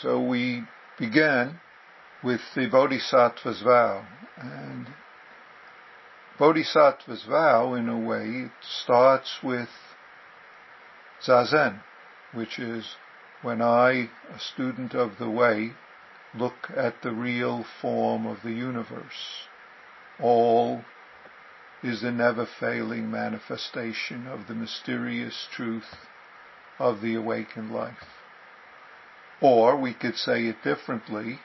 [0.00, 0.64] So we
[0.98, 1.60] began
[2.22, 4.06] with the Bodhisattva's vow.
[4.36, 4.86] And
[6.38, 9.68] Bodhisattva's vow, in a way, starts with
[11.22, 11.82] Zazen,
[12.32, 12.96] which is
[13.42, 15.72] when I, a student of the way,
[16.34, 19.48] look at the real form of the universe.
[20.20, 20.84] All
[21.82, 25.96] is the never failing manifestation of the mysterious truth
[26.78, 28.19] of the awakened life.
[29.40, 31.40] Or we could say it differently.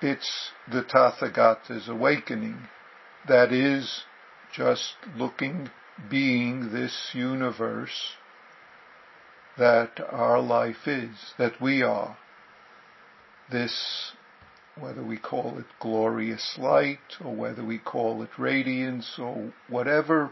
[0.00, 2.68] It's the Tathagata's awakening.
[3.26, 4.04] That is
[4.52, 5.70] just looking,
[6.08, 8.14] being this universe
[9.58, 12.16] that our life is, that we are.
[13.50, 14.12] This,
[14.78, 20.30] whether we call it glorious light or whether we call it radiance or whatever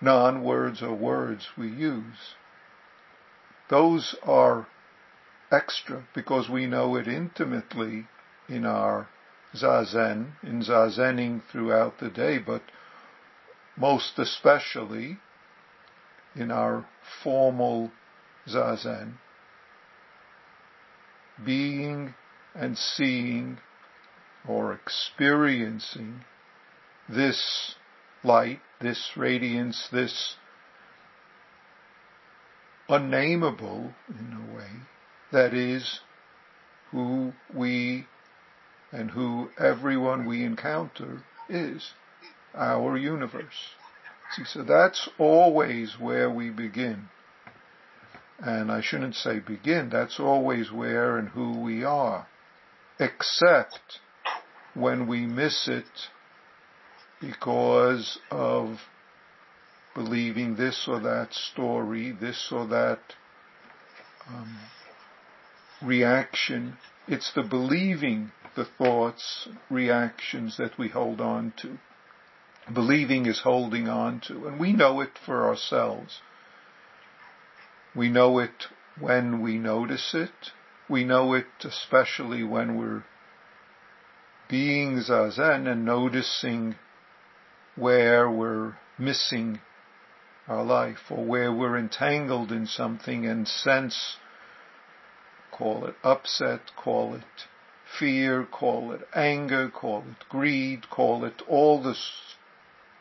[0.00, 2.34] non-words or words we use,
[3.68, 4.66] those are
[5.50, 8.06] extra because we know it intimately
[8.48, 9.08] in our
[9.54, 12.62] zazen, in zazening throughout the day, but
[13.76, 15.18] most especially
[16.36, 16.86] in our
[17.22, 17.90] formal
[18.48, 19.14] zazen,
[21.44, 22.14] being
[22.54, 23.58] and seeing
[24.48, 26.24] or experiencing
[27.08, 27.74] this
[28.22, 30.36] light, this radiance, this
[32.88, 34.70] unnameable in a way,
[35.32, 36.00] that is
[36.90, 38.06] who we
[38.92, 41.92] and who everyone we encounter is,
[42.54, 43.74] our universe.
[44.32, 47.08] See, so that's always where we begin.
[48.38, 52.26] And I shouldn't say begin, that's always where and who we are.
[52.98, 54.00] Except
[54.74, 56.08] when we miss it
[57.20, 58.78] because of
[59.94, 63.00] believing this or that story, this or that
[64.28, 64.56] um,
[65.82, 66.76] reaction.
[67.08, 71.78] It's the believing the thoughts, reactions that we hold on to.
[72.72, 76.20] Believing is holding on to, and we know it for ourselves.
[77.94, 78.66] We know it
[78.98, 80.52] when we notice it.
[80.88, 83.04] We know it especially when we're
[84.48, 86.74] being zazen and noticing
[87.76, 89.60] where we're missing
[90.48, 94.16] our life or where we're entangled in something and sense,
[95.50, 97.46] call it upset, call it
[97.98, 101.96] fear, call it anger, call it greed, call it all the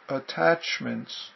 [0.07, 1.31] attachments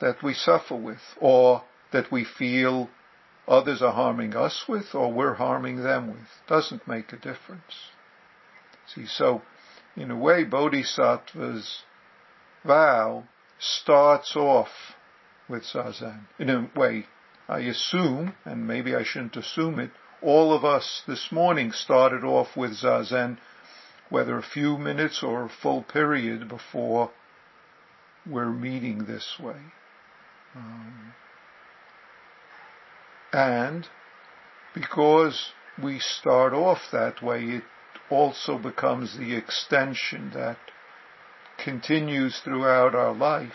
[0.00, 2.88] that we suffer with or that we feel
[3.48, 6.28] others are harming us with or we're harming them with.
[6.46, 7.90] Doesn't make a difference.
[8.86, 9.42] See, so
[9.96, 11.82] in a way, Bodhisattva's
[12.64, 13.24] vow
[13.58, 14.94] starts off
[15.48, 16.26] with Zazen.
[16.38, 17.06] In a way,
[17.48, 19.90] I assume, and maybe I shouldn't assume it,
[20.20, 23.38] all of us this morning started off with Zazen,
[24.08, 27.10] whether a few minutes or a full period before
[28.28, 29.60] we're meeting this way.
[30.54, 31.14] Um,
[33.32, 33.86] and
[34.74, 37.64] because we start off that way, it
[38.10, 40.58] also becomes the extension that
[41.62, 43.52] continues throughout our life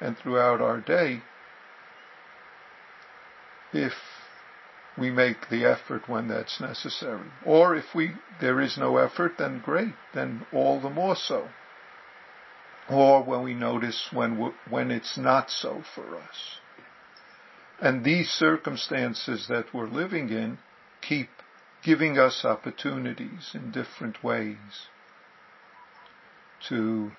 [0.00, 1.22] and throughout our day
[3.72, 3.92] if
[4.98, 7.30] we make the effort when that's necessary.
[7.46, 11.48] Or if we, there is no effort, then great, then all the more so.
[12.90, 16.58] Or when we notice when, when it's not so for us.
[17.80, 20.58] And these circumstances that we're living in
[21.00, 21.28] keep
[21.82, 24.56] giving us opportunities in different ways
[26.68, 27.10] to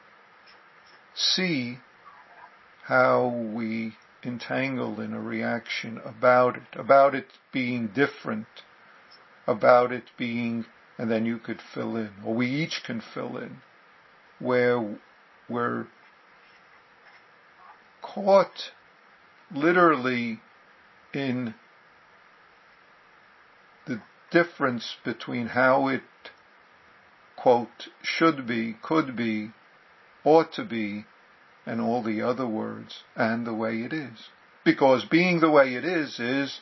[1.16, 1.80] see
[2.84, 8.48] how we entangled in a reaction about it, about it being different,
[9.48, 10.66] about it being,
[10.98, 13.58] and then you could fill in, or we each can fill in,
[14.40, 14.98] where
[15.50, 15.88] we're
[18.02, 18.72] caught
[19.52, 20.40] literally
[21.14, 21.54] in
[23.86, 26.02] the difference between how it,
[27.36, 29.52] quote, should be, could be,
[30.24, 31.06] ought to be,
[31.66, 34.30] and all the other words, and the way it is.
[34.66, 36.60] Because being the way it is is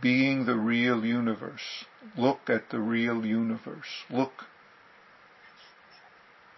[0.00, 1.84] being the real universe.
[2.16, 4.04] Look at the real universe.
[4.10, 4.44] Look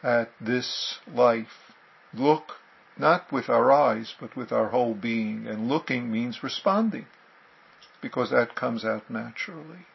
[0.03, 1.73] at this life.
[2.13, 2.53] Look
[2.99, 5.47] not with our eyes, but with our whole being.
[5.47, 7.07] And looking means responding,
[8.01, 9.87] because that comes out naturally.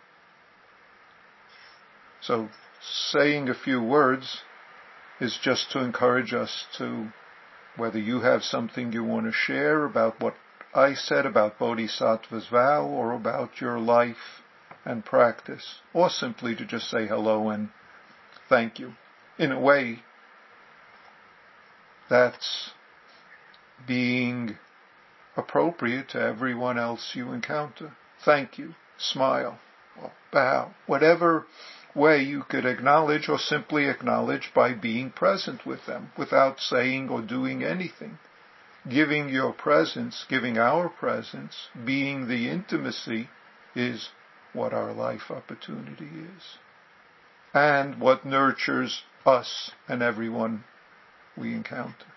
[2.22, 2.50] So
[2.80, 4.42] saying a few words
[5.22, 7.14] is just to encourage us to,
[7.78, 10.34] whether you have something you want to share about what
[10.74, 14.42] I said about Bodhisattva's vow or about your life
[14.84, 17.70] and practice, or simply to just say hello and
[18.50, 18.94] thank you.
[19.38, 20.00] In a way,
[22.10, 22.72] that's
[23.88, 24.58] being
[25.38, 27.96] appropriate to everyone else you encounter.
[28.26, 29.60] Thank you, smile,
[30.32, 31.46] bow, whatever
[31.96, 37.22] way you could acknowledge or simply acknowledge by being present with them without saying or
[37.22, 38.18] doing anything.
[38.88, 43.30] Giving your presence, giving our presence, being the intimacy
[43.76, 44.10] is
[44.54, 46.58] what our life opportunity is.
[47.54, 50.64] And what nurtures us and everyone
[51.38, 52.11] we encounter.